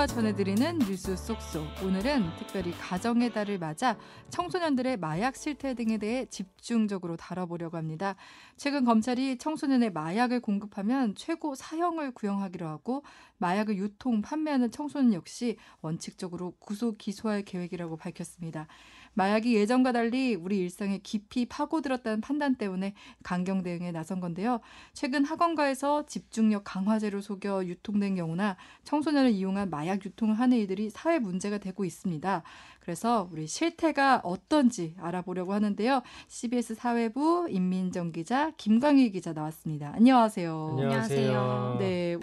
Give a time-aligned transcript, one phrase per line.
[0.00, 1.84] 여러분과 전해드리는 뉴스 쏙쏙.
[1.84, 3.98] 오늘은 특별히 가정의 달을 맞아
[4.30, 8.16] 청소년들의 마약 실태 등에 대해 집중적으로 다뤄보려고 합니다.
[8.56, 13.04] 최근 검찰이 청소년의 마약을 공급하면 최고 사형을 구형하기로 하고
[13.38, 18.68] 마약을 유통, 판매하는 청소년 역시 원칙적으로 구속 기소할 계획이라고 밝혔습니다.
[19.14, 24.60] 마약이 예전과 달리 우리 일상에 깊이 파고들었다는 판단 때문에 강경 대응에 나선 건데요.
[24.92, 31.58] 최근 학원가에서 집중력 강화제로 속여 유통된 경우나 청소년을 이용한 마약 유통을 하는 이들이 사회 문제가
[31.58, 32.42] 되고 있습니다.
[32.80, 36.02] 그래서 우리 실태가 어떤지 알아보려고 하는데요.
[36.28, 39.92] CBS 사회부 임민정 기자, 김광희 기자 나왔습니다.
[39.94, 40.76] 안녕하세요.
[40.78, 41.76] 안녕하세요.
[41.78, 42.16] 네.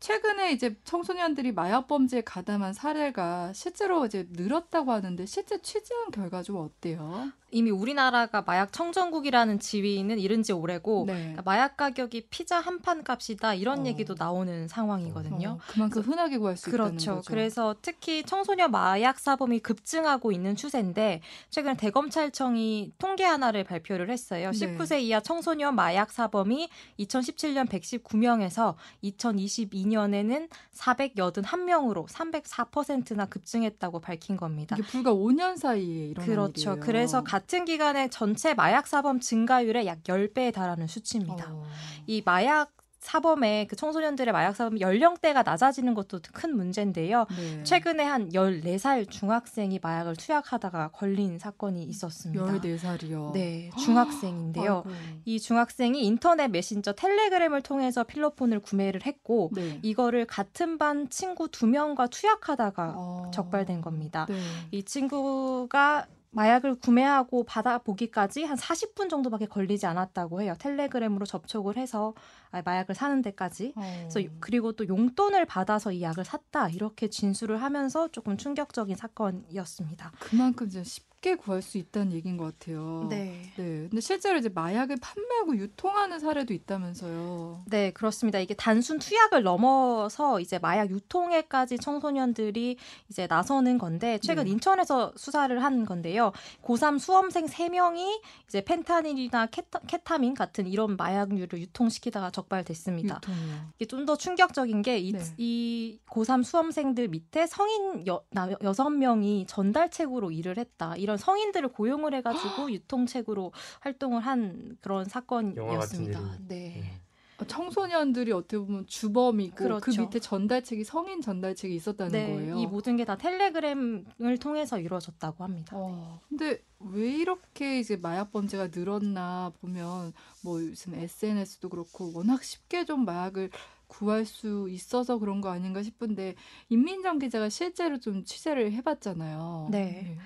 [0.00, 6.56] 최근에 이제 청소년들이 마약 범죄에 가담한 사례가 실제로 이제 늘었다고 하는데 실제 취재한 결과 좀
[6.56, 7.32] 어때요?
[7.50, 11.14] 이미 우리나라가 마약 청정국이라는 지위는 이른 지 오래고 네.
[11.14, 13.86] 그러니까 마약 가격이 피자 한 판 값이다 이런 어.
[13.86, 15.48] 얘기도 나오는 상황이거든요.
[15.48, 17.16] 어, 그만큼 흔하게 구할 수 있다는 그렇죠.
[17.16, 17.28] 거죠.
[17.28, 24.52] 그래서 특히 청소년 마약 사범이 급증하고 있는 추세인데 최근 대검찰청이 통계 하나를 발표를 했어요.
[24.52, 24.58] 네.
[24.76, 26.68] 19세 이하 청소년 마약 사범이
[27.00, 28.74] 2017년 119명에서
[29.04, 34.76] 2022년에는 481명으로 304%나 급증했다고 밝힌 겁니다.
[34.78, 36.70] 이게 불과 5년 사이에 일어난 그렇죠.
[36.72, 36.80] 일이에요.
[36.80, 41.52] 그래서 같은 기간에 전체 마약 사범 증가율의 약 10배에 달하는 수치입니다.
[41.52, 41.62] 어.
[42.06, 47.26] 이 마약 사범의 그 청소년들의 마약 사범 연령대가 낮아지는 것도 큰 문제인데요.
[47.36, 47.62] 네.
[47.62, 52.44] 최근에 한 14살 중학생이 마약을 투약하다가 걸린 사건이 있었습니다.
[52.44, 53.32] 14살이요.
[53.32, 54.82] 네, 중학생인데요.
[54.84, 54.98] 아이고.
[55.24, 59.78] 이 중학생이 인터넷 메신저 텔레그램을 통해서 필로폰을 구매를 했고 네.
[59.82, 63.30] 이거를 같은 반 친구 두 명과 투약하다가 어.
[63.32, 64.26] 적발된 겁니다.
[64.28, 64.34] 네.
[64.72, 66.06] 이 친구가
[66.38, 70.54] 마약을 구매하고 받아보기까지 한 40분 정도밖에 걸리지 않았다고 해요.
[70.60, 72.14] 텔레그램으로 접촉을 해서
[72.52, 73.72] 아, 마약을 사는 데까지.
[73.74, 74.08] 어.
[74.08, 80.12] 그래서 그리고 또 용돈을 받아서 이 약을 샀다 이렇게 진술을 하면서 조금 충격적인 사건이었습니다.
[80.20, 80.84] 그만큼 이제
[81.18, 83.06] 쉽게 구할 수 있다는 얘기인 것 같아요.
[83.08, 83.42] 네.
[83.56, 83.88] 네.
[83.88, 87.64] 근데 실제로 이제 마약을 판매하고 유통하는 사례도 있다면서요.
[87.66, 88.38] 네, 그렇습니다.
[88.38, 92.76] 이게 단순 투약을 넘어서 이제 마약 유통에까지 청소년들이
[93.08, 94.50] 이제 나서는 건데 최근 네.
[94.50, 96.32] 인천에서 수사를 한 건데요.
[96.62, 103.16] 고3 수험생 3명이 이제 펜타닐이나 케타, 케타민 같은 이런 마약류를 유통시키다가 적발됐습니다.
[103.16, 103.54] 유통이요.
[103.76, 105.20] 이게 좀 더 충격적인 게이 네.
[105.36, 110.96] 이 고3 수험생들 밑에 성인 여, 나, 여섯 명이 전달책으로 일을 했다.
[111.08, 116.38] 이런 성인들을 고용을 해가지고 유통책으로 활동을 한 그런 사건이었습니다.
[116.48, 117.00] 네.
[117.40, 120.02] 어, 청소년들이 어떻게 보면 주범이고 그 그렇죠.
[120.02, 122.58] 밑에 전달책이 성인 전달책이 있었다는 네, 거예요.
[122.58, 125.74] 이 모든 게 다 텔레그램을 통해서 이루어졌다고 합니다.
[125.76, 130.12] 어, 근데 왜 이렇게 이제 마약 범죄가 늘었나 보면
[130.42, 133.50] 뭐 요즘 SNS도 그렇고 워낙 쉽게 좀 마약을
[133.86, 136.34] 구할 수 있어서 그런 거 아닌가 싶은데
[136.68, 139.68] 임민정 기자가 실제로 좀 취재를 해봤잖아요.
[139.70, 140.16] 네.
[140.16, 140.18] 이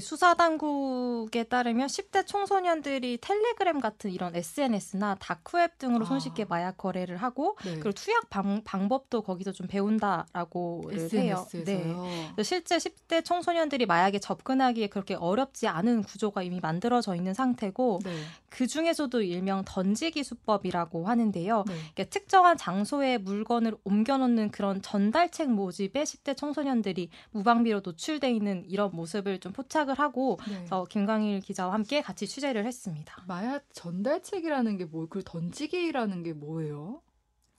[0.00, 6.08] 수사 당국에 따르면 10대 청소년들이 텔레그램 같은 이런 SNS나 다크웹 등으로 아.
[6.08, 7.74] 손쉽게 마약 거래를 하고 네.
[7.74, 11.46] 그리고 투약 방, 방법도 거기서 좀 배운다라고 해요.
[11.64, 12.42] 네.
[12.42, 18.10] 실제 10대 청소년들이 마약에 접근하기에 그렇게 어렵지 않은 구조가 이미 만들어져 있는 상태고 네.
[18.48, 21.64] 그 중에서도 일명 던지기 수법이라고 하는데요.
[21.66, 21.74] 네.
[21.92, 29.40] 이게 특정한 장소에 물건을 옮겨놓는 그런 전달책 모집에 10대 청소년들이 무방비로 노출돼 있는 이런 모습을
[29.40, 30.56] 좀 포착 을 하고 네.
[30.56, 33.22] 그래서 김광일 기자와 함께 같이 취재를 했습니다.
[33.26, 37.02] 마약 전달책이라는 게 뭐, 그 던지기라는 게 뭐예요?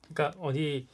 [0.08, 0.86] 그러니까 어디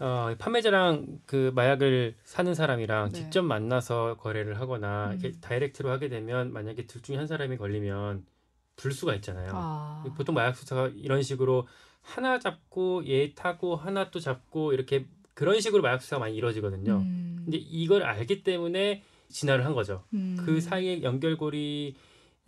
[0.00, 3.18] 어, 판매자랑 그 마약을 사는 사람이랑 네.
[3.18, 5.18] 직접 만나서 거래를 하거나 음.
[5.18, 8.24] 이렇게 다이렉트로 하게 되면 만약에 둘 중에 한 사람이 걸리면
[8.76, 9.50] 불수가 있잖아요.
[9.52, 10.04] 아.
[10.16, 11.66] 보통 마약 수사가 이런 식으로
[12.00, 16.98] 하나 잡고 얘 타고 하나 또 잡고 이렇게 그런 식으로 마약 수사가 많이 이루어지거든요.
[16.98, 17.42] 음.
[17.44, 20.04] 근데 이걸 알기 때문에 진화를 한 거죠.
[20.12, 20.36] 음.
[20.44, 21.94] 그 사이에 연결고리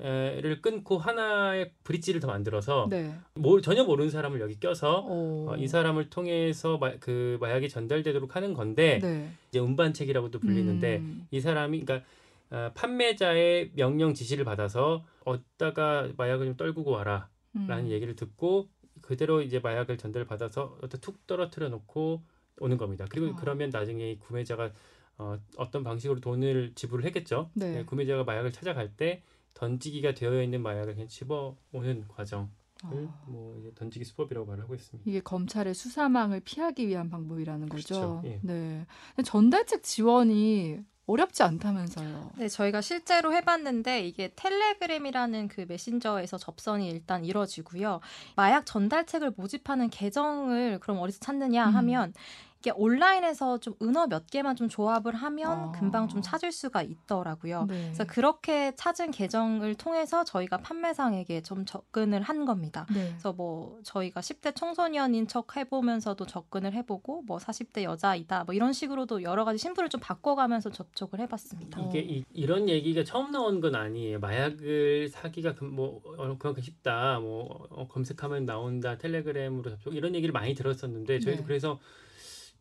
[0.03, 3.15] 를 끊고 하나의 브릿지를 더 만들어서 네.
[3.35, 5.47] 모, 전혀 모르는 사람을 여기 껴서 어.
[5.51, 9.31] 어, 이 사람을 통해서 마, 그 마약이 전달되도록 하는 건데 네.
[9.51, 11.27] 이제 운반책이라고도 불리는데 음.
[11.31, 12.09] 이 사람이 그러니까
[12.51, 17.91] 어, 판매자의 명령 지시를 받아서 어디다가 마약을 좀 떨구고 와라라는 음.
[17.91, 18.69] 얘기를 듣고
[19.03, 22.23] 그대로 이제 마약을 전달 받아서 어떤 툭 떨어뜨려 놓고
[22.61, 23.05] 오는 겁니다.
[23.11, 23.37] 그리고 아.
[23.39, 24.73] 그러면 나중에 이 구매자가
[25.21, 27.51] 어, 어떤 방식으로 돈을 지불을 했겠죠.
[27.53, 27.73] 네.
[27.73, 29.23] 네, 구매자가 마약을 찾아갈 때
[29.53, 32.49] 던지기가 되어 있는 마약을 그냥 집어 오는 과정을
[32.85, 33.25] 아.
[33.27, 35.09] 뭐 이제 던지기 수법이라고 말을 하고 있습니다.
[35.09, 37.87] 이게 검찰의 수사망을 피하기 위한 방법이라는 거죠.
[37.87, 38.23] 그렇죠.
[38.25, 38.41] 예.
[38.43, 38.87] 네.
[39.23, 42.31] 전달책 지원이 어렵지 않다면서요.
[42.39, 48.01] 네, 저희가 실제로 해봤는데 이게 텔레그램이라는 그 메신저에서 접선이 일단 이뤄지고요.
[48.37, 51.75] 마약 전달책을 모집하는 계정을 그럼 어디서 찾느냐 음.
[51.75, 52.15] 하면
[52.61, 55.73] 이게 온라인에서 좀 은어 몇 개만 좀 조합을 하면 아.
[55.73, 57.65] 금방 좀 찾을 수가 있더라고요.
[57.67, 57.85] 네.
[57.85, 62.87] 그래서 그렇게 찾은 계정을 통해서 저희가 판매상에게 좀 접근을 한 겁니다.
[62.95, 63.09] 네.
[63.09, 69.23] 그래서 뭐 저희가 10대 청소년인 척 해보면서도 접근을 해보고 뭐 40대 여자이다 뭐 이런 식으로도
[69.23, 71.81] 여러 가지 신분을 좀 바꿔가면서 접촉을 해봤습니다.
[71.81, 71.89] 어.
[71.89, 74.21] 이게 이, 런 얘기가 처음 나온 건 아니에요.
[74.21, 77.21] 마약을 사기가 그, 뭐 어, 그만큼 쉽다.
[77.21, 78.99] 뭐 어, 검색하면 나온다.
[78.99, 81.47] 텔레그램으로 접촉 이런 얘기를 많이 들었었는데 저희도 네.
[81.47, 81.79] 그래서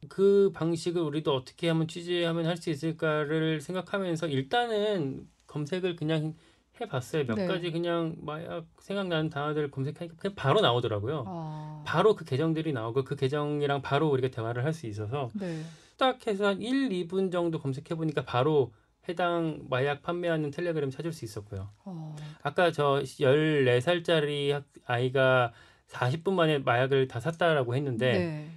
[0.08, 6.36] 그 방식을 우리도 어떻게 하면 취재하면 할 수 있을까를 생각하면서 일단은 검색을 그냥
[6.80, 7.26] 해봤어요.
[7.26, 7.48] 몇 네.
[7.48, 11.24] 가지 그냥 마약 생각나는 단어들을 검색하니까 그냥 바로 나오더라고요.
[11.28, 11.84] 아.
[11.86, 15.62] 바로 그 계정들이 나오고 그 계정이랑 바로 우리가 대화를 할 수 있어서 네.
[15.98, 18.72] 딱 해서 한 1, 2분 정도 검색해 보니까 바로
[19.10, 21.70] 해당 마약 판매하는 텔레그램 찾을 수 있었고요.
[21.84, 22.16] 어.
[22.44, 25.52] 아까 저 14살짜리 아이가
[25.90, 28.50] 40분 만에 마약을 다 샀다라고 했는데 네.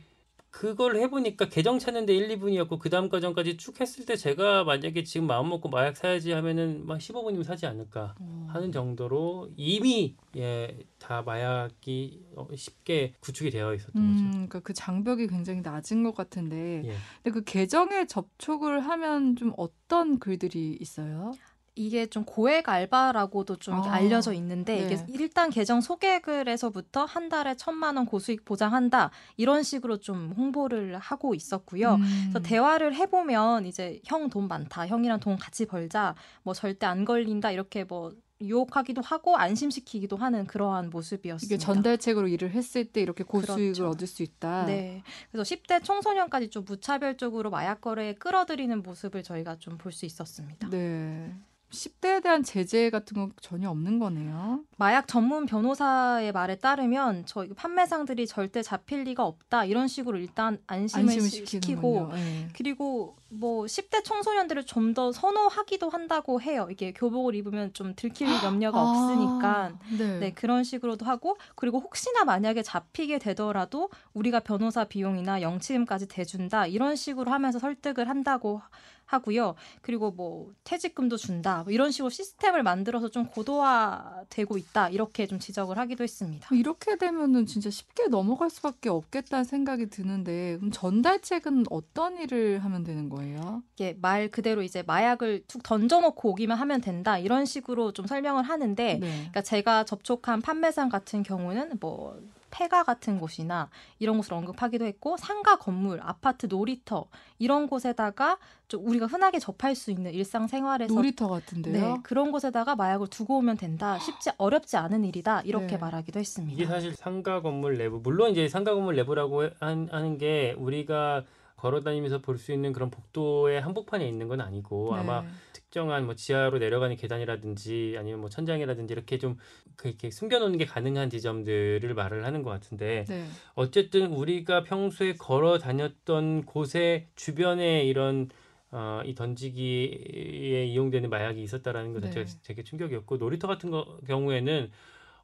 [0.52, 5.26] 그걸 해보니까 계정 찾는데 1, 2분이었고 그 다음 과정까지 쭉 했을 때 제가 만약에 지금
[5.26, 8.46] 마음 먹고 마약 사야지 하면은 막 15분이면 사지 않을까 어.
[8.50, 14.30] 하는 정도로 이미 예, 다 마약이 어, 쉽게 구축이 되어 있었던 음, 거죠.
[14.30, 16.94] 그러니까 그 장벽이 굉장히 낮은 것 같은데, 예.
[17.22, 21.32] 근데 그 계정에 접촉을 하면 좀 어떤 글들이 있어요?
[21.74, 24.84] 이게 좀 고액 알바라고도 좀 아, 알려져 있는데 네.
[24.86, 31.34] 이게 일단 계정 소개글에서부터 한 달에 천만 원 고수익 보장한다 이런 식으로 좀 홍보를 하고
[31.34, 31.94] 있었고요.
[31.94, 32.02] 음.
[32.30, 37.50] 그래서 대화를 해보면 이제 형 돈 많다, 형이랑 돈 같이 벌자, 뭐 절대 안 걸린다
[37.50, 41.54] 이렇게 뭐 유혹하기도 하고 안심시키기도 하는 그러한 모습이었습니다.
[41.54, 43.88] 이게 전달책으로 일을 했을 때 이렇게 고수익을 그렇죠.
[43.88, 44.66] 얻을 수 있다.
[44.66, 45.02] 네.
[45.30, 50.68] 그래서 10대 청소년까지 좀 무차별적으로 마약 거래에 끌어들이는 모습을 저희가 좀 볼 수 있었습니다.
[50.70, 51.32] 네.
[51.72, 54.60] 10대에 대한 제재 같은 건 전혀 없는 거네요.
[54.76, 61.04] 마약 전문 변호사의 말에 따르면 저희 판매상들이 절대 잡힐 리가 없다 이런 식으로 일단 안심을,
[61.04, 61.46] 안심을 시-.
[61.46, 62.48] 시키고 네.
[62.54, 66.68] 그리고 뭐 10대 청소년들을 좀 더 선호하기도 한다고 해요.
[66.70, 69.48] 이게 교복을 입으면 좀 들킬 염려가 없으니까.
[69.48, 70.18] 아, 네.
[70.18, 76.66] 네, 그런 식으로도 하고 그리고 혹시나 만약에 잡히게 되더라도 우리가 변호사 비용이나 영치금까지 대준다.
[76.66, 78.60] 이런 식으로 하면서 설득을 한다고
[79.06, 79.54] 하고요.
[79.82, 81.62] 그리고 뭐 퇴직금도 준다.
[81.64, 84.88] 뭐 이런 식으로 시스템을 만들어서 좀 고도화되고 있다.
[84.90, 86.48] 이렇게 좀 지적을 하기도 했습니다.
[86.54, 93.08] 이렇게 되면은 진짜 쉽게 넘어갈 수밖에 없겠다는 생각이 드는데 그럼 전달책은 어떤 일을 하면 되는
[93.08, 93.62] 거예요?
[93.74, 97.18] 이게 말 그대로 이제 마약을 툭 던져놓고 오기만 하면 된다.
[97.18, 98.98] 이런 식으로 좀 설명을 하는데 네.
[98.98, 102.18] 그러니까 제가 접촉한 판매상 같은 경우는 뭐
[102.52, 103.68] 폐가 같은 곳이나
[103.98, 107.06] 이런 곳을 언급하기도 했고 상가 건물, 아파트 놀이터
[107.38, 108.38] 이런 곳에다가
[108.68, 111.72] 좀 우리가 흔하게 접할 수 있는 일상 생활에서 놀이터 같은데요.
[111.72, 113.98] 네, 그런 곳에다가 마약을 두고 오면 된다.
[113.98, 115.40] 쉽지 어렵지 않은 일이다.
[115.42, 115.76] 이렇게 네.
[115.78, 116.54] 말하기도 했습니다.
[116.54, 121.24] 이게 사실 상가 건물 내부 물론 이제 상가 건물 내부라고 한- 하는 게 우리가
[121.62, 125.00] 걸어다니면서 볼 수 있는 그런 복도의 한복판에 있는 건 아니고 네.
[125.00, 129.36] 아마 특정한 뭐 지하로 내려가는 계단이라든지 아니면 뭐 천장이라든지 이렇게 좀
[129.76, 133.26] 그렇게 숨겨놓는 게 가능한 지점들을 말을 하는 것 같은데 네.
[133.54, 138.28] 어쨌든 우리가 평소에 걸어 다녔던 곳의 주변에 이런
[138.72, 142.38] 어, 이 던지기에 이용되는 마약이 있었다라는 것 자체가 네.
[142.42, 144.70] 되게 충격이었고 놀이터 같은 거, 경우에는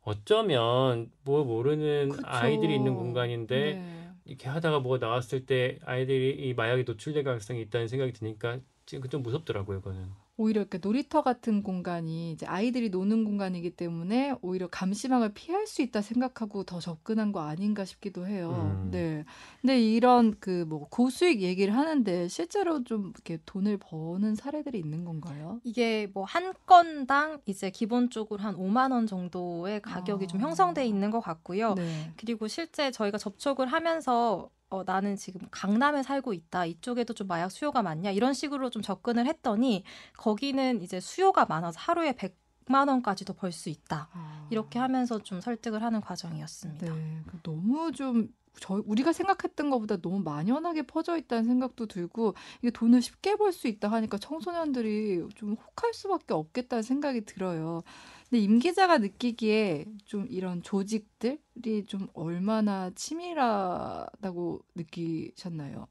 [0.02, 2.22] 어쩌면 뭐 모르는 그쵸.
[2.24, 3.97] 아이들이 있는 공간인데 네.
[4.28, 9.22] 이렇게 하다가 뭐가 나왔을 때 아이들이 이 마약에 노출될 가능성이 있다는 생각이 드니까 지금 좀
[9.22, 10.27] 무섭더라고요, 그거는.
[10.40, 16.00] 오히려 이렇게 놀이터 같은 공간이 이제 아이들이 노는 공간이기 때문에 오히려 감시망을 피할 수 있다
[16.00, 18.78] 생각하고 더 접근한 거 아닌가 싶기도 해요.
[18.84, 18.90] 음.
[18.92, 19.24] 네.
[19.60, 25.60] 근데 이런 그 뭐 고수익 얘기를 하는데 실제로 좀 이렇게 돈을 버는 사례들이 있는 건가요?
[25.64, 30.44] 이게 뭐 한 건당 이제 기본적으로 한 5만 원 정도의 가격이 좀 아.
[30.44, 31.74] 형성돼 있는 것 같고요.
[31.74, 32.12] 네.
[32.16, 36.66] 그리고 실제 저희가 접촉을 하면서 어, 나는 지금 강남에 살고 있다.
[36.66, 38.10] 이쪽에도 좀 마약 수요가 많냐.
[38.10, 39.82] 이런 식으로 좀 접근을 했더니
[40.16, 44.08] 거기는 이제 수요가 많아서 하루에 100만 원까지도 벌 수 있다.
[44.12, 44.46] 아.
[44.50, 46.94] 이렇게 하면서 좀 설득을 하는 과정이었습니다.
[46.94, 47.22] 네.
[47.26, 48.28] 그 너무 좀
[48.60, 53.68] 저, 우리가 생각했던 것보다 너무 만연하게 퍼져 있다는 생각도 들고 이게 돈을 쉽게 벌 수
[53.68, 57.82] 있다 하니까 청소년들이 좀 혹할 수밖에 없겠다는 생각이 들어요.
[58.30, 65.88] 근데 임 기자가 느끼기에 좀 이런 조직들이 좀 얼마나 치밀하다고 느끼셨나요?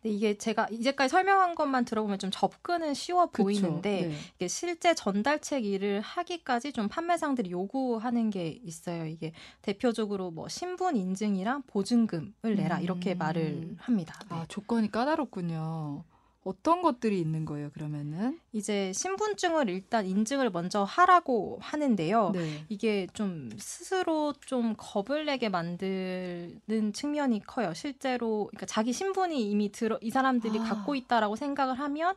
[0.00, 3.42] 근데 이게 제가 이제까지 설명한 것만 들어보면 좀 접근은 쉬워 그쵸?
[3.42, 4.12] 보이는데 네.
[4.36, 9.06] 이게 실제 전달책 일을 하기까지 좀 판매상들이 요구하는 게 있어요.
[9.06, 9.32] 이게
[9.62, 13.18] 대표적으로 뭐 신분 인증이랑 보증금을 내라 이렇게 음.
[13.18, 14.18] 말을 합니다.
[14.28, 14.36] 네.
[14.36, 16.04] 아 조건이 까다롭군요.
[16.42, 18.40] 어떤 것들이 있는 거예요, 그러면은?
[18.52, 22.30] 이제 신분증을 일단 인증을 먼저 하라고 하는데요.
[22.34, 22.64] 네.
[22.70, 27.74] 이게 좀 스스로 좀 겁을 내게 만드는 측면이 커요.
[27.74, 30.62] 실제로 그러니까 자기 신분이 이미 들어 이 사람들이 아.
[30.62, 32.14] 갖고 있다라고 생각을 하면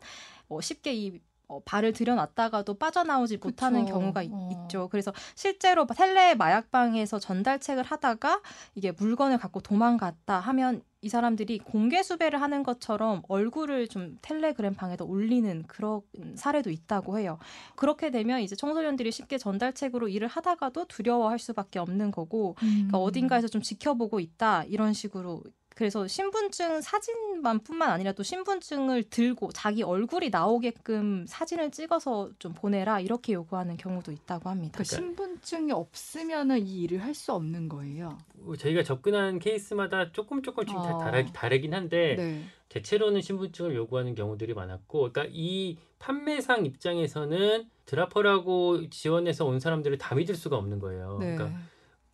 [0.48, 3.94] 어, 쉽게 이 어, 발을 들여놨다가도 빠져나오지 못하는 그쵸.
[4.00, 4.50] 경우가 이- 어.
[4.66, 4.88] 있죠.
[4.90, 8.42] 그래서 실제로 텔레 마약방에서 전달책을 하다가
[8.76, 15.04] 이게 물건을 갖고 도망갔다 하면 이 사람들이 공개 수배를 하는 것처럼 얼굴을 좀 텔레그램 방에다
[15.04, 16.02] 올리는 그런
[16.36, 17.38] 사례도 있다고 해요.
[17.76, 23.04] 그렇게 되면 이제 청소년들이 쉽게 전달책으로 일을 하다가도 두려워할 수밖에 없는 거고 그러니까 음.
[23.04, 25.44] 어딘가에서 좀 지켜보고 있다 이런 식으로
[25.76, 33.34] 그래서 신분증 사진만뿐만 아니라 또 신분증을 들고 자기 얼굴이 나오게끔 사진을 찍어서 좀 보내라 이렇게
[33.34, 34.78] 요구하는 경우도 있다고 합니다.
[34.78, 38.18] 그 신분증이 없으면은 이 일을 할 수 없는 거예요.
[38.58, 40.98] 저희가 접근한 케이스마다 조금 조금씩 다 어.
[40.98, 42.44] 다르, 다르긴 한데 네.
[42.70, 50.34] 대체로는 신분증을 요구하는 경우들이 많았고, 그러니까 이 판매상 입장에서는 드라퍼라고 지원해서 온 사람들을 다 믿을
[50.34, 51.20] 수가 없는 거예요.
[51.20, 51.36] 네.
[51.36, 51.60] 그러니까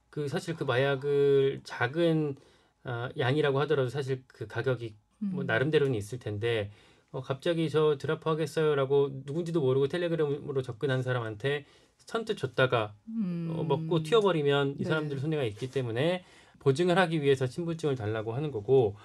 [0.10, 2.36] 그 사실 그 마약을 작은
[2.90, 5.46] 아, 양이라고 하더라도 사실 그 가격이 뭐 음.
[5.46, 6.72] 나름대로는 있을 텐데
[7.12, 11.66] 어, 갑자기 저 드라퍼 하겠어요라고 누군지도 모르고 텔레그램으로 접근한 사람한테
[11.98, 13.54] 선뜻 줬다가 음.
[13.56, 14.84] 어, 먹고 튀어버리면 이 네.
[14.86, 16.24] 사람들 손해가 있기 때문에
[16.60, 18.96] 보증을 하기 위해서 신분증을 달라고 하는 거고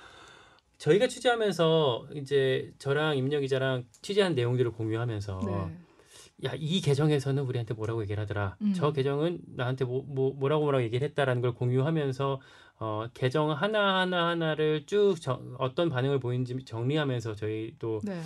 [0.78, 6.48] 저희가 취재하면서 이제 저랑 임력 기자랑 취재한 내용들을 공유하면서 네.
[6.48, 8.72] 야이 계정에서는 우리한테 뭐라고 얘기를 하더라 음.
[8.74, 12.40] 저 계정은 나한테 뭐, 뭐 뭐라고 뭐라고 얘기를 했다라는 걸 공유하면서
[12.80, 18.20] 어 계정 하나 하나 하나를 쭉 정- 어떤 반응을 보이는지 정리하면서 저희도 네.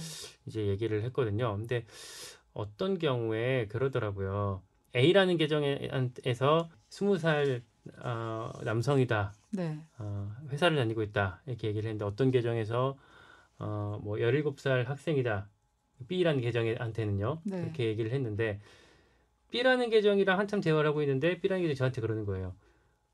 [0.47, 1.57] 이제 얘기를 했거든요.
[1.57, 1.85] 근데
[2.55, 4.63] 어떤 경우에 그러더라고요.
[4.97, 7.63] A라는 계정에서 스무 살
[8.03, 9.33] 어, 남성이다.
[9.53, 9.79] 네.
[9.99, 11.43] 어, 회사를 다니고 있다.
[11.47, 12.97] 이렇게 얘기를 했는데 어떤 계정에서
[13.59, 15.49] 어, 뭐 17살 학생이다.
[16.09, 17.43] B라는 계정한테는요.
[17.45, 17.61] 네.
[17.61, 18.61] 그렇게 얘기를 했는데
[19.51, 22.55] B라는 계정이랑 한참 대화를 하고 있는데 B라는 계정이 저한테 그러는 거예요.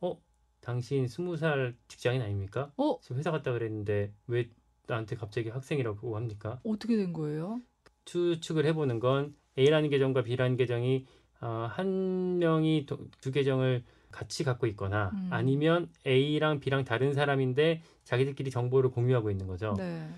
[0.01, 0.21] 어?
[0.65, 2.73] 당신 20살 직장인 아닙니까?
[2.77, 4.49] 어 지금 회사 갔다 그랬는데 왜
[4.87, 6.61] 나한테 갑자기 학생이라고 합니까?
[6.65, 7.61] 어떻게 된 거예요?
[8.07, 11.07] 추측을 해보는 건 A라는 계정과 B라는 계정이
[11.41, 15.29] 어, 한 명이 도- 두 계정을 같이 갖고 있거나 음.
[15.31, 19.75] 아니면 A랑 B랑 다른 사람인데 자기들끼리 정보를 공유하고 있는 거죠.
[19.77, 20.09] 네.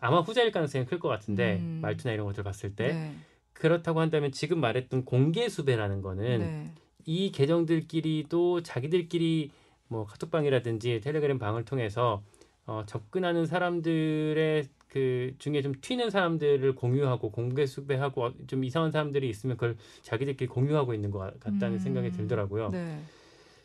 [0.00, 1.80] 아마 후자일 가능성이 클 것 같은데 음.
[1.82, 3.14] 말투나 이런 것들 봤을 때 네.
[3.52, 6.72] 그렇다고 한다면 지금 말했던 공개 수배라는 거는 네.
[7.06, 9.50] 이 계정들끼리도 자기들끼리
[9.90, 12.22] 뭐 카톡방이라든지 텔레그램 방을 통해서
[12.64, 19.28] 어, 접근하는 사람들의 그 중에 좀 튀는 사람들을 공유하고 공개 수배하고 어, 좀 이상한 사람들이
[19.28, 21.78] 있으면 그걸 자기들끼리 공유하고 있는 것 같다는 음.
[21.78, 22.70] 생각이 들더라고요.
[22.70, 23.00] 네.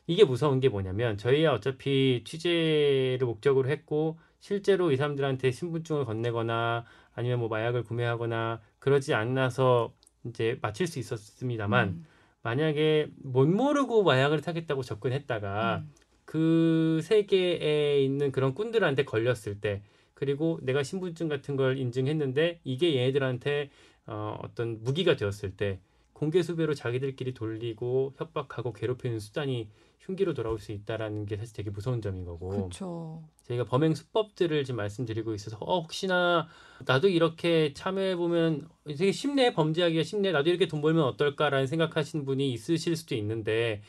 [0.08, 7.39] 이게 무서운 게 뭐냐면 저희야 어차피 취재를 목적으로 했고 실제로 이 사람들한테 신분증을 건네거나 아니면
[7.39, 9.94] 뭐 마약을 구매하거나 그러지 않아서
[10.25, 12.05] 이제 마칠 수 있었습니다만 음.
[12.41, 15.91] 만약에 못 모르고 마약을 사겠다고 접근했다가 음.
[16.36, 19.82] 그 세계에 있는 그런 꾼들한테 걸렸을 때
[20.13, 23.70] 그리고 내가 신분증 같은 걸 인증했는데 이게 얘네들한테
[24.06, 25.80] 어, 어떤 무기가 되었을 때
[26.12, 32.01] 공개 수배로 자기들끼리 돌리고 협박하고 괴롭히는 수단이 흉기로 돌아올 수 있다라는 게 사실 되게 무서운
[32.01, 33.24] 점인 거고 그렇죠.
[33.44, 36.50] 저희가 범행 수법들을 지금 말씀드리고 있어서 어, 혹시나
[36.86, 42.51] 나도 이렇게 참여해 보면 되게 쉽네 범죄하기가 쉽네 나도 이렇게 돈 벌면 어떨까라는 생각하시는 분이
[42.51, 43.82] 있으실 수도 있는데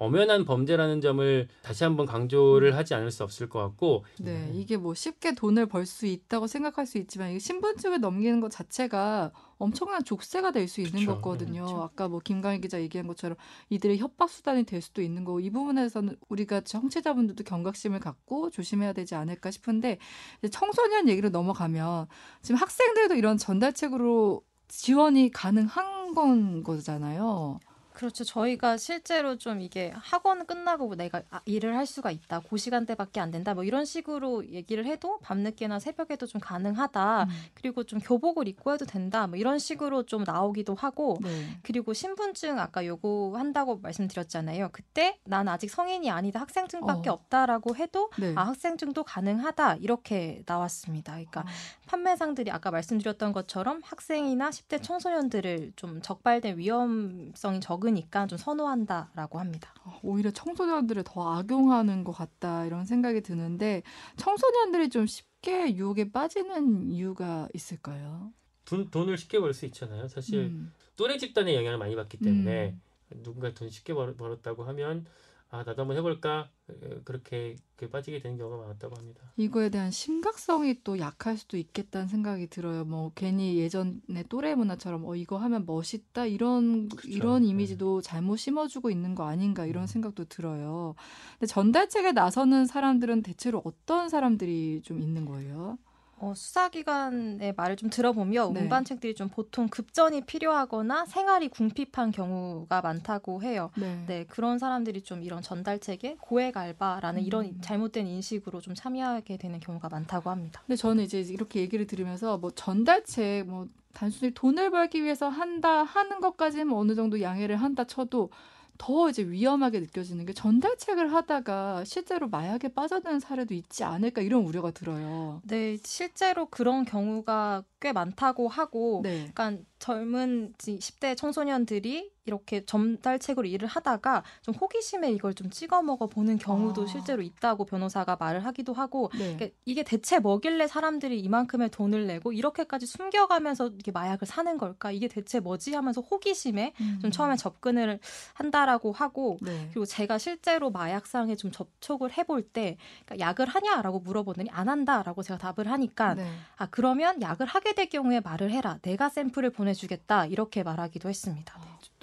[0.00, 4.94] 엄연한 범죄라는 점을 다시 한번 강조를 하지 않을 수 없을 것 같고 네, 이게 뭐
[4.94, 10.50] 쉽게 돈을 벌 수 있다고 생각할 수 있지만 이 신분증을 넘기는 것 자체가 엄청난 족쇄가
[10.52, 11.14] 될 수 있는 그쵸.
[11.16, 11.64] 거거든요.
[11.64, 11.82] 그쵸.
[11.82, 13.36] 아까 뭐 김강희 기자 얘기한 것처럼
[13.70, 19.14] 이들의 협박 수단이 될 수도 있는 거고 이 부분에서는 우리가 청취자분들도 경각심을 갖고 조심해야 되지
[19.14, 19.98] 않을까 싶은데
[20.38, 22.06] 이제 청소년 얘기로 넘어가면
[22.42, 27.58] 지금 학생들도 이런 전달책으로 지원이 가능한 건 거잖아요.
[27.98, 28.22] 그렇죠.
[28.22, 32.42] 저희가 실제로 좀 이게 학원 끝나고 내가 아, 일을 할 수가 있다.
[32.48, 33.54] 그 시간대밖에 안 된다.
[33.54, 37.24] 뭐 이런 식으로 얘기를 해도 밤늦게나 새벽에도 좀 가능하다.
[37.24, 37.28] 음.
[37.54, 39.26] 그리고 좀 교복을 입고 해도 된다.
[39.26, 41.58] 뭐 이런 식으로 좀 나오기도 하고 네.
[41.64, 44.68] 그리고 신분증 아까 요구한다고 말씀드렸잖아요.
[44.70, 46.38] 그때 난 아직 성인이 아니다.
[46.38, 47.14] 학생증밖에 어.
[47.14, 48.32] 없다라고 해도 네.
[48.36, 49.76] 아 학생증도 가능하다.
[49.76, 51.14] 이렇게 나왔습니다.
[51.14, 51.46] 그러니까 아,
[51.88, 59.74] 판매상들이 아까 말씀드렸던 것처럼 학생이나 10대 청소년들을 좀 적발된 위험성이 적 으니까 좀 선호한다라고 합니다.
[60.02, 63.82] 오히려 청소년들을 더 악용하는 것 같다 이런 생각이 드는데
[64.16, 68.32] 청소년들이 좀 쉽게 유혹에 빠지는 이유가 있을까요?
[68.64, 70.08] 돈, 돈을 쉽게 벌 수 있잖아요.
[70.08, 70.72] 사실 음.
[70.96, 72.76] 또래 집단의 영향을 많이 받기 때문에
[73.12, 73.22] 음.
[73.22, 75.06] 누군가 돈 쉽게 벌, 벌었다고 하면
[75.50, 76.74] 아 나도 한번 해볼까 어,
[77.04, 79.22] 그렇게 그 빠지게 되는 경우가 많았다고 합니다.
[79.36, 82.84] 이거에 대한 심각성이 또 약할 수도 있겠다는 생각이 들어요.
[82.84, 87.08] 뭐 괜히 예전에 또래 문화처럼 어 이거 하면 멋있다 이런 그쵸.
[87.08, 87.48] 이런 네.
[87.48, 89.86] 이미지도 잘못 심어주고 있는 거 아닌가 이런 음.
[89.86, 90.94] 생각도 들어요.
[91.38, 95.78] 근데 전달책에 나서는 사람들은 대체로 어떤 사람들이 좀 있는 거예요?
[96.20, 98.60] 어, 수사기관의 말을 좀 들어보면 네.
[98.60, 103.70] 운반책들이 좀 보통 급전이 필요하거나 생활이 궁핍한 경우가 많다고 해요.
[103.76, 104.04] 네.
[104.06, 107.58] 네, 그런 사람들이 좀 이런 전달책에 고액 알바라는 이런 음.
[107.60, 110.62] 잘못된 인식으로 좀 참여하게 되는 경우가 많다고 합니다.
[110.66, 116.20] 근데 저는 이제 이렇게 얘기를 들으면서 뭐 전달책 뭐 단순히 돈을 벌기 위해서 한다 하는
[116.20, 118.30] 것까지는 뭐 어느 정도 양해를 한다 쳐도
[118.78, 124.70] 더 이제 위험하게 느껴지는 게 전달책을 하다가 실제로 마약에 빠져드는 사례도 있지 않을까 이런 우려가
[124.70, 125.42] 들어요.
[125.44, 129.26] 네, 실제로 그런 경우가 꽤 많다고 하고 네.
[129.28, 136.38] 약간 젊은 10대 청소년들이 이렇게 전달책으로 일을 하다가 좀 호기심에 이걸 좀 찍어 먹어 보는
[136.38, 136.86] 경우도 아.
[136.86, 139.32] 실제로 있다고 변호사가 말을 하기도 하고 네.
[139.32, 144.92] 이게, 이게 대체 뭐길래 사람들이 이만큼의 돈을 내고 이렇게까지 숨겨가면서 이게 마약을 사는 걸까?
[144.92, 147.10] 이게 대체 뭐지 하면서 호기심에 좀 음.
[147.10, 147.98] 처음에 접근을
[148.34, 149.68] 한다라고 하고 네.
[149.70, 155.38] 그리고 제가 실제로 마약상에 좀 접촉을 해볼 때 그러니까 약을 하냐라고 물어보더니 안 한다라고 제가
[155.38, 156.30] 답을 하니까 네.
[156.56, 161.58] 아 그러면 약을 하게 될 경우에 말을 해라 내가 샘플을 보내주겠다 이렇게 말하기도 했습니다.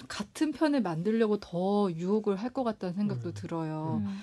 [0.08, 3.34] 같은 편을 만들려고 더 유혹을 할 것 같다는 생각도 음.
[3.34, 4.02] 들어요.
[4.04, 4.20] 음.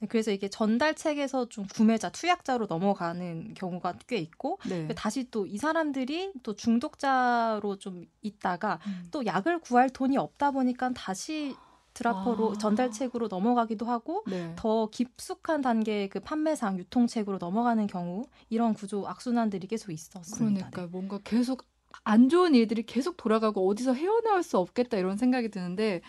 [0.00, 4.88] 네, 그래서 이게 전달책에서 좀 구매자, 투약자로 넘어가는 경우가 꽤 있고 네.
[4.94, 9.08] 다시 또 이 사람들이 또 중독자로 좀 있다가 음.
[9.10, 11.54] 또 약을 구할 돈이 없다 보니까 다시
[11.92, 12.58] 드라퍼로 아.
[12.58, 14.52] 전달책으로 넘어가기도 하고 네.
[14.56, 20.70] 더 깊숙한 단계의 그 판매상 유통책으로 넘어가는 경우 이런 구조 악순환들이 계속 있었습니다.
[20.70, 21.64] 그러니까 뭔가 계속
[22.04, 26.00] 안 좋은 일들이 계속 돌아가고 어디서 헤어나올 수 없겠다 이런 생각이 드는데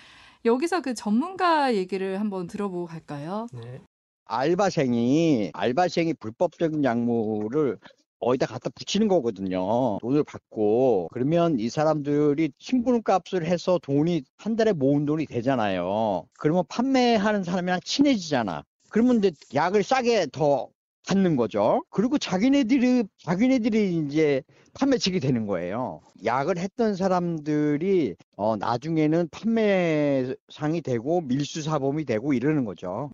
[0.46, 3.48] 여기서 그 전문가 얘기를 한번 들어보고 갈까요?
[3.54, 3.82] 네.
[4.26, 7.78] 알바생이 알바생이 불법적인 약물을
[8.20, 9.98] 어디다 갖다 붙이는 거거든요.
[10.00, 16.28] 돈을 받고 그러면 이 사람들이 신분 값을 해서 돈이 한 달에 모은 돈이 되잖아요.
[16.40, 18.64] 그러면 판매하는 사람이랑 친해지잖아.
[18.90, 20.70] 그러면 이제 약을 싸게 더
[21.08, 21.84] 받는 거죠.
[21.90, 26.02] 그리고 자기네들이 자기네들이 이제 판매책이 되는 거예요.
[26.24, 33.12] 약을 했던 사람들이 어 나중에는 판매상이 되고 밀수 사범이 되고 이러는 거죠.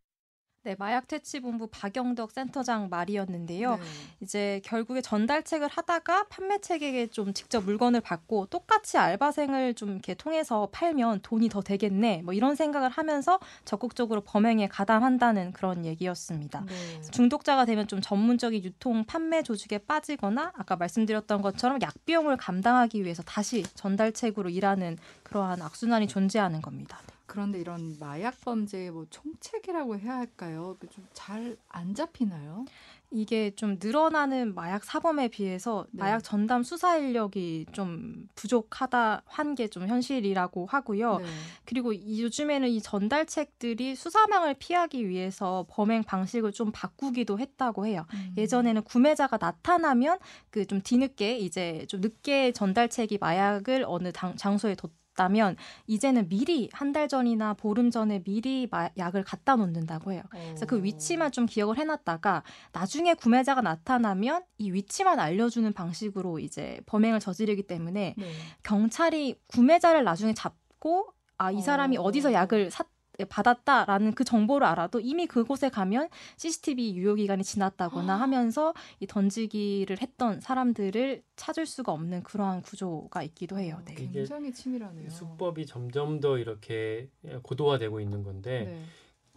[0.67, 3.77] 네, 마약 퇴치 본부 박영덕 센터장 말이었는데요.
[3.77, 3.81] 네.
[4.19, 11.21] 이제 결국에 전달책을 하다가 판매책에게 좀 직접 물건을 받고 똑같이 알바생을 좀 이렇게 통해서 팔면
[11.21, 12.23] 돈이 더 되겠네.
[12.25, 16.65] 뭐 이런 생각을 하면서 적극적으로 범행에 가담한다는 그런 얘기였습니다.
[16.65, 17.01] 네.
[17.11, 23.23] 중독자가 되면 좀 전문적인 유통 판매 조직에 빠지거나 아까 말씀드렸던 것처럼 약 비용을 감당하기 위해서
[23.23, 26.99] 다시 전달책으로 일하는 그러한 악순환이 존재하는 겁니다.
[27.27, 30.77] 그런데 이런 마약 범죄의 뭐 총책이라고 해야 할까요?
[30.91, 32.65] 좀 잘 안 잡히나요?
[33.09, 36.01] 이게 좀 늘어나는 마약 사범에 비해서 네.
[36.03, 41.19] 마약 전담 수사 인력이 좀 부족하다 한 게 좀 현실이라고 하고요.
[41.19, 41.25] 네.
[41.65, 48.05] 그리고 이 요즘에는 이 전달책들이 수사망을 피하기 위해서 범행 방식을 좀 바꾸기도 했다고 해요.
[48.13, 48.33] 음.
[48.37, 50.17] 예전에는 구매자가 나타나면
[50.49, 56.69] 그 좀 뒤늦게 이제 좀 늦게 전달책이 마약을 어느 당, 장소에 뒀 다면 이제는 미리
[56.71, 60.21] 한 달 전이나 보름 전에 미리 마, 약을 갖다 놓는다고 해요.
[60.31, 67.19] 그래서 그 위치만 좀 기억을 해놨다가 나중에 구매자가 나타나면 이 위치만 알려주는 방식으로 이제 범행을
[67.19, 68.31] 저지르기 때문에 네.
[68.63, 71.07] 경찰이 구매자를 나중에 잡고
[71.39, 72.01] 아 이 사람이 어.
[72.03, 72.11] 어.
[72.11, 72.87] 디서 약을 샀
[73.25, 78.21] 받았다라는 그 정보를 알아도 이미 그곳에 가면 CCTV 유효 기간이 지났다거나 아.
[78.21, 83.81] 하면서 이 던지기를 했던 사람들을 찾을 수가 없는 그러한 구조가 있기도 해요.
[83.85, 83.93] 네.
[83.93, 85.09] 이게 굉장히 치밀하네요.
[85.09, 87.09] 수법이 점점 더 이렇게
[87.43, 88.83] 고도화되고 있는 건데 네.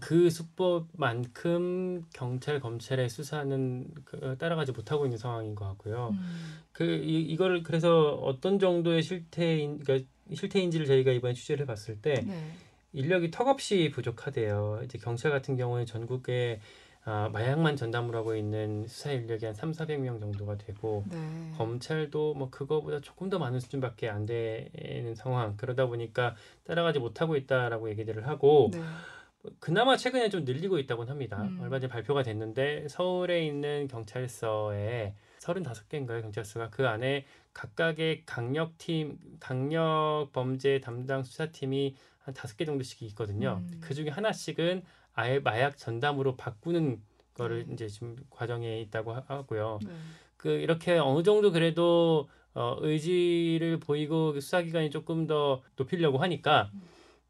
[0.01, 6.11] 그 수법만큼 경찰 검찰의 수사는 그 따라가지 못하고 있는 상황인 것 같고요.
[6.13, 6.59] 음.
[6.73, 12.53] 그 이, 이거를 그래서 어떤 정도의 실태인 그러니까 실태인지를 저희가 이번에 취재를 해봤을 때 네.
[12.93, 14.81] 인력이 턱없이 부족하대요.
[14.85, 16.61] 이제 경찰 같은 경우에 전국에
[17.05, 21.53] 아, 마약만 전담을 하고 있는 수사 인력이 한 3, 400명 정도가 되고 네.
[21.57, 25.57] 검찰도 뭐 그거보다 조금 더 많은 수준밖에 안 되는 상황.
[25.57, 28.81] 그러다 보니까 따라가지 못하고 있다라고 얘기들을 하고 네.
[29.59, 31.43] 그나마 최근에 좀 늘리고 있다고는 합니다.
[31.43, 31.59] 음.
[31.63, 36.21] 얼마 전에 발표가 됐는데 서울에 있는 경찰서에 35개인가요?
[36.21, 37.25] 경찰서가 그 안에
[37.55, 41.97] 각각의 강력팀, 강력 범죄 담당 수사팀이
[42.31, 43.63] 한 다섯 개 정도씩 있거든요.
[43.63, 43.81] 음.
[43.81, 44.83] 그 중에 하나씩은
[45.15, 47.03] 아예 마약 전담으로 바꾸는
[47.35, 47.75] 거를 네.
[47.75, 49.81] 이제 지금 과정에 있다고 하- 하고요.
[49.85, 49.91] 네.
[50.37, 56.71] 그 이렇게 어느 정도 그래도 어, 의지를 보이고 수사기관이 조금 더 높이려고 하니까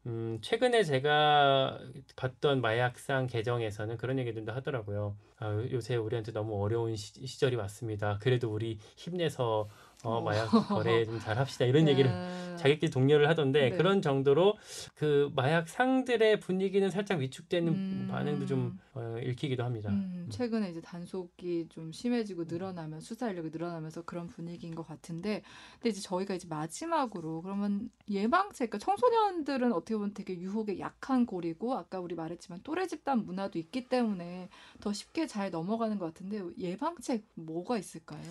[0.07, 1.79] 음, 최근에 제가
[2.15, 5.15] 봤던 마약상 개정에서는 그런 얘기들도 하더라고요.
[5.37, 8.17] 아, 요새 우리한테 너무 어려운 시, 시절이 왔습니다.
[8.19, 9.69] 그래도 우리 힘내서
[10.03, 10.21] 어, 어.
[10.21, 11.65] 마약 거래 좀 잘합시다.
[11.65, 12.57] 이런 얘기를 네.
[12.57, 13.77] 자기끼리 독려를 하던데 네.
[13.77, 14.57] 그런 정도로
[14.95, 18.07] 그 마약 상들의 분위기는 살짝 위축되는 음.
[18.11, 19.89] 반응도 좀 어, 읽히기도 합니다.
[19.89, 25.43] 음, 최근에 이제 단속이 좀 심해지고 늘어나면 수사 인력이 늘어나면서 그런 분위기인 것 같은데,
[25.75, 31.75] 근데 이제 저희가 이제 마지막으로 그러면 예방책, 그러니까 청소년들은 어떻게 보면 되게 유혹에 약한 고리고
[31.75, 34.49] 아까 우리 말했지만 또래 집단 문화도 있기 때문에
[34.81, 38.21] 더 쉽게 잘 넘어가는 것 같은데 예방책 뭐가 있을까요?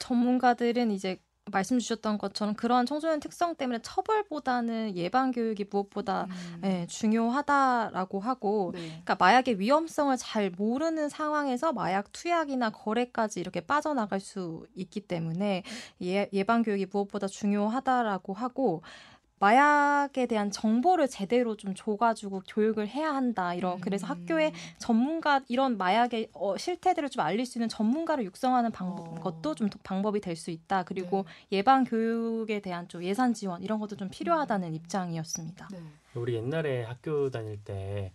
[0.00, 6.86] 전문가들은 이제 말씀 주셨던 것처럼 그런 청소년 특성 때문에 처벌보다는 예방 교육이 무엇보다 음, 예,
[6.88, 8.80] 중요하다라고 하고 네.
[8.80, 15.64] 그러니까 마약의 위험성을 잘 모르는 상황에서 마약 투약이나 거래까지 이렇게 빠져나갈 수 있기 때문에
[16.02, 18.82] 예, 예방 교육이 무엇보다 중요하다라고 하고
[19.40, 24.10] 마약에 대한 정보를 제대로 좀 줘가지고 교육을 해야 한다 이런 그래서 음.
[24.10, 29.14] 학교에 전문가 이런 마약의 어, 실태들을 좀 알릴 수 있는 전문가를 육성하는 방법 어.
[29.20, 31.58] 것도 좀 방법이 될 수 있다 그리고 네.
[31.58, 35.68] 예방 교육에 대한 좀 예산 지원 이런 것도 좀 필요하다는 입장이었습니다.
[35.72, 35.78] 네.
[36.14, 38.12] 우리 옛날에 학교 다닐 때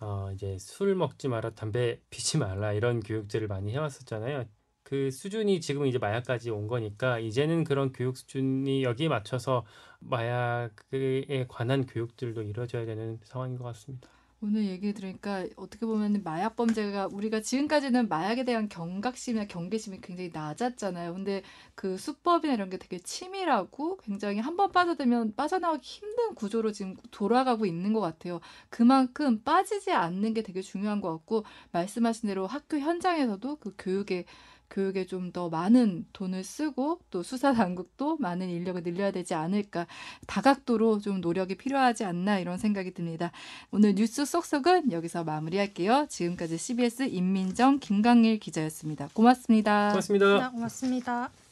[0.00, 4.44] 어, 이제 술 먹지 마라, 담배 피지 말라 이런 교육들을 많이 해왔었잖아요.
[4.82, 9.64] 그 수준이 지금 이제 마약까지 온 거니까 이제는 그런 교육 수준이 여기에 맞춰서
[10.08, 14.08] 마약에 관한 교육들도 이루어져야 되는 상황인 것 같습니다.
[14.42, 21.14] 오늘 얘기 들으니까 어떻게 보면 마약 범죄가 우리가 지금까지는 마약에 대한 경각심이나 경계심이 굉장히 낮았잖아요.
[21.14, 21.42] 근데
[21.74, 27.64] 그 수법이나 이런 게 되게 치밀하고 굉장히 한 번 빠져들면 빠져나오기 힘든 구조로 지금 돌아가고
[27.64, 28.40] 있는 것 같아요.
[28.68, 34.26] 그만큼 빠지지 않는 게 되게 중요한 것 같고 말씀하신 대로 학교 현장에서도 그 교육에
[34.70, 39.86] 교육에 좀 더 많은 돈을 쓰고 또 수사 당국도 많은 인력을 늘려야 되지 않을까
[40.26, 43.32] 다각도로 좀 노력이 필요하지 않나 이런 생각이 듭니다.
[43.70, 46.06] 오늘 뉴스 쏙쏙은 여기서 마무리할게요.
[46.08, 49.08] 지금까지 CBS 임민정 김강일 기자였습니다.
[49.14, 49.88] 고맙습니다.
[49.90, 50.50] 고맙습니다.
[50.50, 51.45] 고맙습니다.